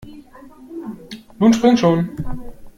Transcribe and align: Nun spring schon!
Nun 1.37 1.53
spring 1.53 1.77
schon! 1.77 1.99